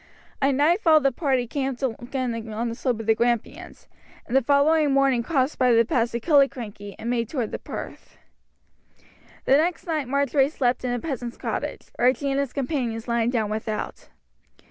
At 0.41 0.55
nightfall 0.55 0.99
the 0.99 1.11
party 1.11 1.45
camped 1.45 1.83
again 1.83 2.51
on 2.51 2.69
the 2.69 2.73
slope 2.73 2.99
of 3.01 3.05
the 3.05 3.13
Grampians, 3.13 3.87
and 4.25 4.35
the 4.35 4.41
following 4.41 4.91
morning 4.93 5.21
crossed 5.21 5.59
by 5.59 5.71
the 5.71 5.85
pass 5.85 6.15
of 6.15 6.23
Killiecrankie 6.23 6.95
and 6.97 7.07
made 7.07 7.29
toward 7.29 7.51
Perth. 7.63 8.17
The 9.45 9.57
next 9.57 9.85
night 9.85 10.07
Marjory 10.07 10.49
slept 10.49 10.83
in 10.83 10.91
a 10.91 10.97
peasant's 10.97 11.37
cottage, 11.37 11.91
Archie 11.99 12.31
and 12.31 12.39
his 12.39 12.51
companions 12.51 13.07
lying 13.07 13.29
down 13.29 13.51
without. 13.51 14.09